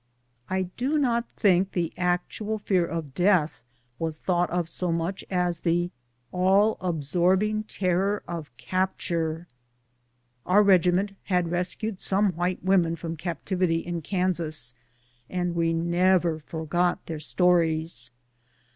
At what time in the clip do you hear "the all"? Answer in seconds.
5.59-6.77